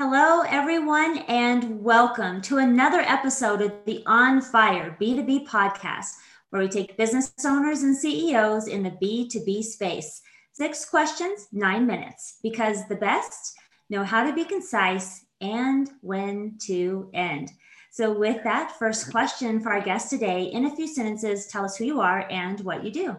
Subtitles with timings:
[0.00, 6.12] Hello, everyone, and welcome to another episode of the On Fire B2B podcast,
[6.50, 10.22] where we take business owners and CEOs in the B2B space.
[10.52, 13.56] Six questions, nine minutes, because the best
[13.90, 17.50] know how to be concise and when to end.
[17.90, 21.76] So, with that, first question for our guest today, in a few sentences, tell us
[21.76, 23.16] who you are and what you do.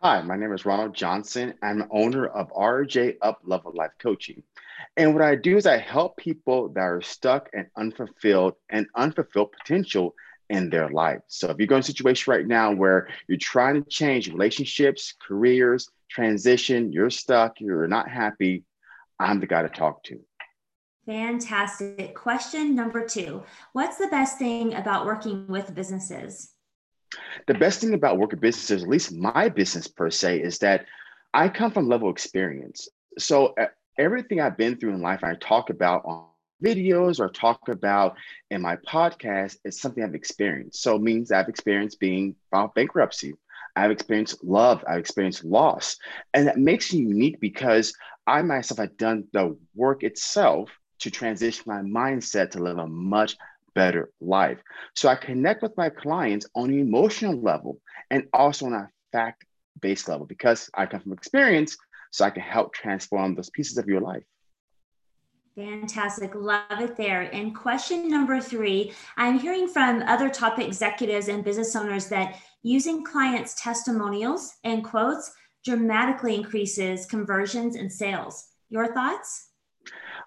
[0.00, 1.54] Hi, my name is Ronald Johnson.
[1.60, 4.44] I'm owner of RJ Up Level Life Coaching.
[4.96, 9.50] And what I do is I help people that are stuck and unfulfilled and unfulfilled
[9.50, 10.14] potential
[10.50, 11.22] in their life.
[11.26, 15.14] So if you're going to a situation right now where you're trying to change relationships,
[15.26, 18.62] careers, transition, you're stuck, you're not happy,
[19.18, 20.20] I'm the guy to talk to.
[21.06, 22.14] Fantastic.
[22.14, 23.42] Question number two
[23.72, 26.52] What's the best thing about working with businesses?
[27.46, 30.86] The best thing about working businesses, at least my business per se, is that
[31.32, 32.88] I come from level experience.
[33.18, 33.54] So
[33.98, 36.26] everything I've been through in life, I talk about on
[36.64, 38.16] videos or talk about
[38.50, 40.82] in my podcast is something I've experienced.
[40.82, 43.34] So it means I've experienced being filed bankruptcy.
[43.76, 44.84] I've experienced love.
[44.88, 45.96] I've experienced loss.
[46.34, 47.92] And that makes me unique because
[48.26, 53.36] I myself have done the work itself to transition my mindset to live a much
[53.78, 54.58] better life.
[54.96, 59.44] So I connect with my clients on an emotional level and also on a fact
[59.80, 61.76] based level because I come from experience
[62.10, 64.24] so I can help transform those pieces of your life.
[65.54, 66.34] Fantastic.
[66.34, 67.22] Love it there.
[67.32, 72.34] And question number three I'm hearing from other top executives and business owners that
[72.64, 75.30] using clients' testimonials and quotes
[75.64, 78.44] dramatically increases conversions and sales.
[78.70, 79.50] Your thoughts?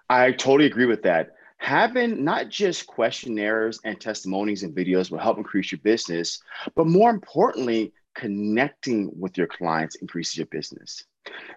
[0.08, 1.32] I totally agree with that.
[1.62, 6.42] Having not just questionnaires and testimonies and videos will help increase your business,
[6.74, 11.04] but more importantly, connecting with your clients increases your business.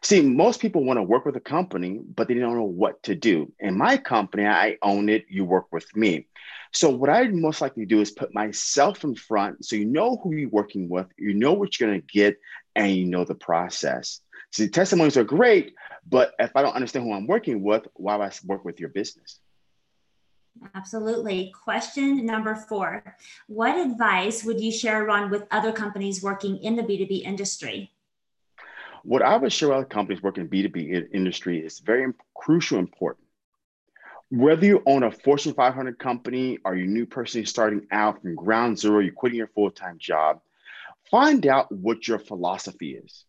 [0.04, 3.16] See, most people want to work with a company, but they don't know what to
[3.16, 3.52] do.
[3.60, 6.28] In my company, I own it, you work with me.
[6.72, 10.36] So, what I'd most likely do is put myself in front so you know who
[10.36, 12.38] you're working with, you know what you're going to get,
[12.76, 14.22] and you know the process.
[14.52, 15.74] See, testimonies are great,
[16.08, 18.90] but if I don't understand who I'm working with, why would I work with your
[18.90, 19.40] business?
[20.74, 21.54] Absolutely.
[21.64, 23.04] Question number four
[23.48, 27.92] What advice would you share, Ron, with other companies working in the B2B industry?
[29.04, 33.28] What I would share with companies working in B2B industry is very crucial important.
[34.32, 38.36] Whether you own a Fortune 500 company or you're a new person starting out from
[38.36, 40.42] ground zero, you're quitting your full time job,
[41.12, 43.26] find out what your philosophy is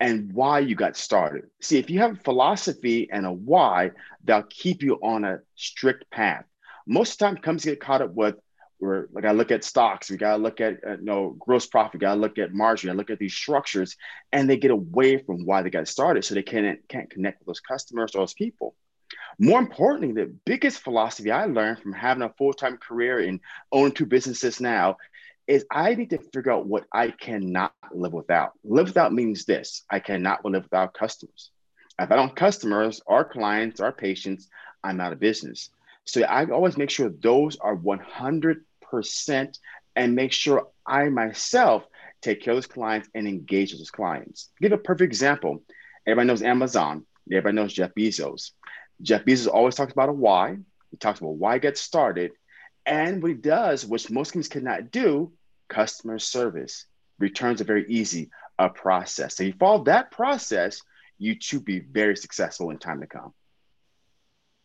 [0.00, 1.44] and why you got started.
[1.60, 3.90] See, if you have a philosophy and a why,
[4.24, 6.44] they'll keep you on a strict path.
[6.86, 8.36] Most of the time, companies get caught up with
[8.80, 12.00] we're like I look at stocks, we gotta look at uh, you know gross profit,
[12.00, 13.96] gotta look at margin, gotta look at these structures,
[14.32, 17.46] and they get away from why they got started, so they can't can't connect with
[17.46, 18.76] those customers or those people.
[19.38, 23.40] More importantly, the biggest philosophy I learned from having a full time career and
[23.72, 24.96] owning two businesses now
[25.48, 28.52] is I need to figure out what I cannot live without.
[28.62, 31.50] Live without means this: I cannot live without customers.
[31.98, 34.48] If I don't customers our clients our patients,
[34.84, 35.70] I'm out of business.
[36.04, 39.58] So I always make sure those are 100 percent
[39.96, 41.84] and make sure I myself
[42.20, 44.50] take care of those clients and engage with those clients.
[44.60, 45.62] Give a perfect example.
[46.06, 47.04] Everybody knows Amazon.
[47.30, 48.52] Everybody knows Jeff Bezos.
[49.02, 50.56] Jeff Bezos always talks about a why.
[50.90, 52.32] He talks about why get started.
[52.86, 55.32] And what he does, which most companies cannot do,
[55.68, 56.86] customer service.
[57.18, 59.36] Returns are very easy, a process.
[59.36, 60.82] So you follow that process,
[61.18, 63.32] you too be very successful in time to come.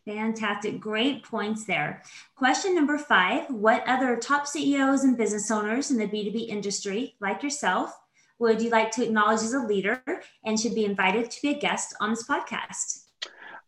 [0.06, 0.82] Fantastic.
[0.82, 2.04] Great points there.
[2.36, 7.42] Question number five What other top CEOs and business owners in the B2B industry, like
[7.42, 7.98] yourself,
[8.40, 10.04] would you like to acknowledge as a leader
[10.44, 13.06] and should be invited to be a guest on this podcast?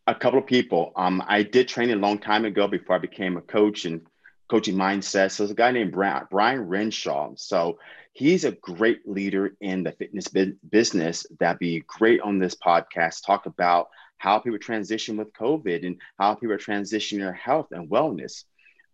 [0.08, 0.92] A couple of people.
[0.98, 4.02] Um, I did training a long time ago before I became a coach and
[4.48, 5.32] coaching mindset.
[5.32, 7.34] So there's a guy named Brian, Brian Renshaw.
[7.36, 7.80] So
[8.14, 13.26] he's a great leader in the fitness business that'd be great on this podcast.
[13.26, 18.46] Talk about how people transition with COVID and how people transition their health and wellness.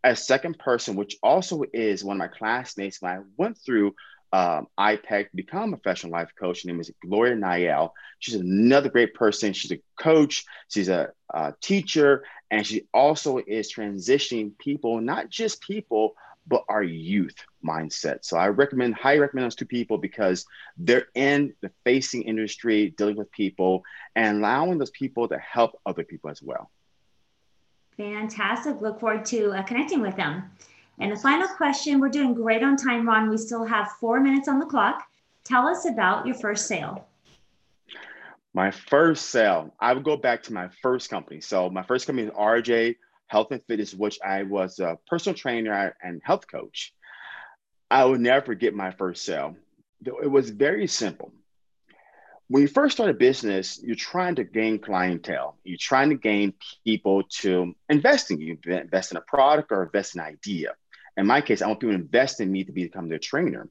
[0.03, 3.93] A second person, which also is one of my classmates when I went through
[4.33, 6.63] um, IPEC become a professional life coach.
[6.63, 7.93] Her name is Gloria Niel.
[8.19, 9.53] She's another great person.
[9.53, 15.61] She's a coach, she's a, a teacher, and she also is transitioning people, not just
[15.61, 16.15] people,
[16.47, 18.19] but our youth mindset.
[18.21, 20.45] So I recommend, highly recommend those two people because
[20.77, 23.83] they're in the facing industry, dealing with people,
[24.15, 26.71] and allowing those people to help other people as well.
[27.97, 28.81] Fantastic.
[28.81, 30.49] Look forward to uh, connecting with them.
[30.99, 33.29] And the final question we're doing great on time, Ron.
[33.29, 35.03] We still have four minutes on the clock.
[35.43, 37.07] Tell us about your first sale.
[38.53, 41.41] My first sale, I would go back to my first company.
[41.41, 42.97] So my first company is RJ
[43.27, 46.93] Health and Fitness, which I was a personal trainer and health coach.
[47.89, 49.55] I will never forget my first sale.
[50.05, 51.31] It was very simple.
[52.47, 55.57] When you first start a business, you're trying to gain clientele.
[55.63, 56.53] You're trying to gain
[56.83, 60.73] people to invest in you, invest in a product or invest in an idea.
[61.17, 63.67] In my case, I want people to invest in me to become their trainer.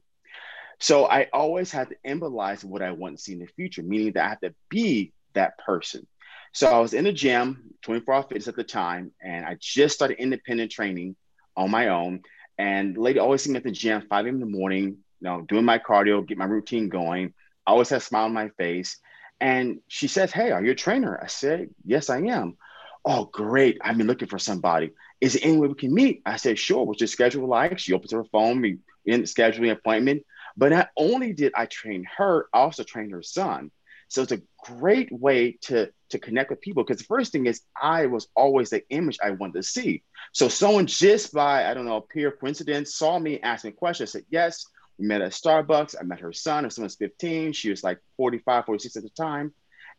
[0.79, 4.13] So I always had to embolize what I want to see in the future, meaning
[4.13, 6.07] that I have to be that person.
[6.53, 9.95] So I was in the gym, 24 hour fitness at the time, and I just
[9.95, 11.15] started independent training
[11.55, 12.21] on my own.
[12.57, 14.35] And lady always see me at the gym, 5 a.m.
[14.35, 17.33] in the morning, you know, doing my cardio, get my routine going.
[17.65, 18.97] I always had a smile on my face.
[19.39, 21.19] And she says, Hey, are you a trainer?
[21.21, 22.57] I said, Yes, I am.
[23.05, 23.77] Oh, great.
[23.81, 24.91] I've been looking for somebody.
[25.21, 26.21] Is there any way we can meet?
[26.25, 26.85] I said, Sure.
[26.85, 27.79] What's your schedule like?
[27.79, 30.23] She opens her phone, we in scheduling an appointment.
[30.57, 33.71] But not only did I train her, I also trained her son.
[34.09, 37.61] So it's a great way to, to connect with people because the first thing is
[37.81, 40.03] I was always the image I wanted to see.
[40.33, 44.11] So someone just by, I don't know, pure coincidence saw me asking questions.
[44.11, 44.65] Said, yes,
[44.97, 45.95] we met at Starbucks.
[45.97, 46.65] I met her son.
[46.65, 47.53] Her son was 15.
[47.53, 49.53] She was like 45, 46 at the time.